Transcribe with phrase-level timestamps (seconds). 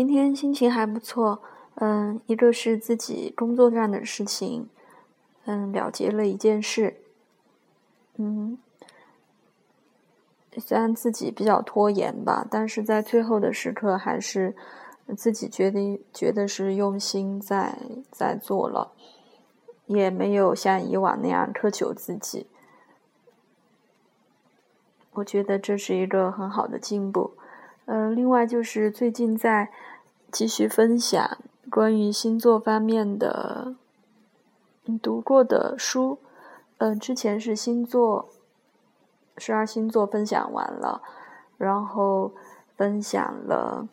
[0.00, 1.42] 今天心情还不错，
[1.74, 4.66] 嗯，一个是自己工作上的事情，
[5.44, 7.02] 嗯，了结了一件事，
[8.16, 8.56] 嗯，
[10.56, 14.56] 虽然自己比较拖延吧，但是在最后的时刻还是
[15.18, 17.76] 自己觉得觉得是用心在
[18.10, 18.92] 在做了，
[19.84, 22.46] 也没有像以往那样苛求自己。
[25.12, 27.34] 我觉得这是一个很好的进步，
[27.90, 29.68] 呃，另外就是最近在
[30.30, 31.38] 继续分享
[31.68, 33.74] 关于星座方面的
[35.02, 36.20] 读过的书，
[36.78, 38.28] 嗯，之前是星座
[39.36, 41.02] 十二星座分享完了，
[41.58, 42.32] 然后
[42.76, 43.88] 分享了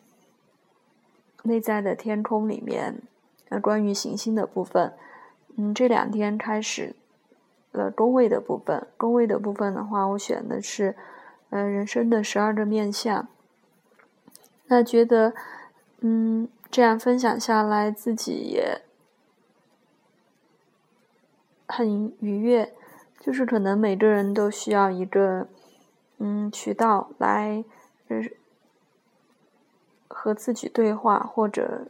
[1.42, 3.02] 内在的天空里面
[3.48, 4.92] 呃关于行星的部分，
[5.56, 6.94] 嗯，这两天开始
[7.72, 10.94] 了宫位的部分，宫位的部分的话，我选的是。
[11.50, 13.26] 嗯，人生的十二个面相，
[14.68, 15.34] 那觉得，
[16.00, 18.82] 嗯，这样分享下来，自己也
[21.66, 22.74] 很愉悦。
[23.18, 25.48] 就是可能每个人都需要一个，
[26.18, 27.64] 嗯，渠道来，
[30.06, 31.88] 和自己对话，或者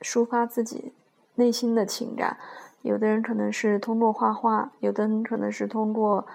[0.00, 0.92] 抒发自己
[1.36, 2.38] 内心的情感。
[2.82, 6.26] 有的人可能是通过画画，有的人可能是通过。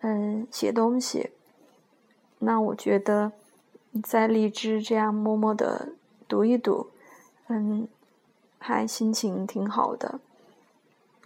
[0.00, 1.30] 嗯，写东西，
[2.46, 3.32] 那我觉得
[4.04, 5.88] 在荔枝这样默默的
[6.28, 6.90] 读一读，
[7.48, 7.88] 嗯，
[8.60, 10.20] 还心情挺好的。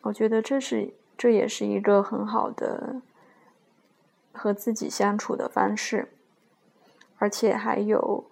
[0.00, 3.02] 我觉得这是这也是一个很好的
[4.32, 6.08] 和自己相处的方式，
[7.18, 8.24] 而且还有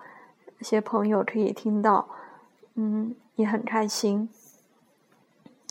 [0.59, 2.09] 一些朋友可以听到，
[2.77, 4.31] 嗯，也很开心。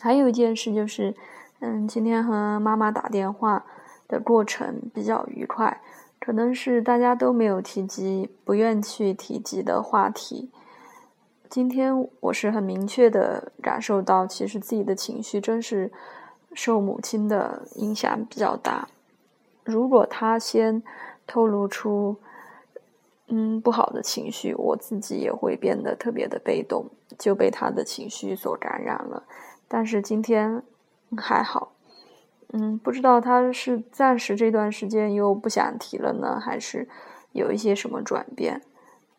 [0.00, 1.16] 还有一件事就是，
[1.58, 3.64] 嗯，今天和妈妈打电话。
[4.08, 5.82] 的过程比较愉快，
[6.20, 10.50] 可能是大家都没有提及、不愿去提及的话题。
[11.48, 15.90] 今天我是很明确的感受到，其实自己的情绪真是
[16.52, 18.88] 受母亲的影响比较大。
[19.64, 20.82] 如果他先
[21.26, 22.16] 透露出
[23.28, 26.86] 嗯不好的情绪，我自己也会变得特别的被动，
[27.18, 29.22] 就被他的情绪所感染了。
[29.66, 30.62] 但是今天
[31.16, 31.72] 还好。
[32.52, 36.88] 嗯，不知道他是暂时这段时间又不想提了呢，还是
[37.32, 38.62] 有一些什么转变？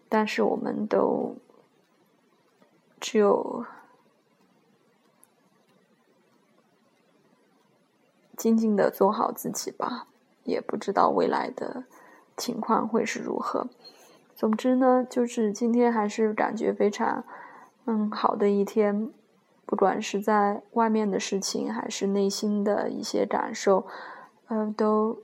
[0.10, 1.36] 但是我们都
[3.00, 3.64] 只有
[8.36, 10.08] 静静的做好自己吧，
[10.44, 11.84] 也不知道未来的
[12.36, 13.68] 情况会是如何。
[14.36, 17.24] 总之呢，就是今天还是感觉非常
[17.86, 19.12] 嗯好的一天。
[19.70, 23.86] 不管是在外面的事情，还是内心的一些感受，
[24.48, 25.20] 呃，都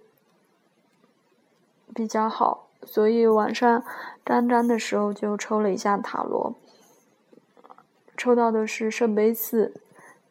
[1.95, 2.67] 比较好。
[2.83, 3.83] 所以晚上
[4.23, 6.53] 沾沾的时候就抽了一下塔罗，
[8.15, 9.73] 抽到的是圣杯四，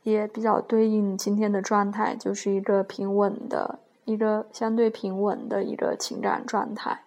[0.05, 7.03] 也比较对应今天的状态，就是一个平稳的、一个相对平稳的一个情感状态。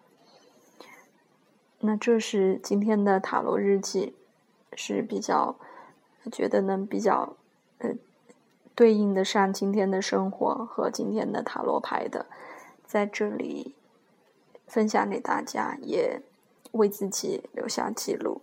[1.80, 4.14] 那这是今天的塔罗日记，
[4.76, 5.56] 是比较。
[6.30, 7.36] 觉得能比较，
[7.80, 7.92] 呃，
[8.76, 12.26] 对应得上今天的生活和今天的塔罗牌的，
[12.86, 13.76] 在这里
[14.68, 16.22] 分享给大家，也
[16.72, 18.42] 为自己留下记录。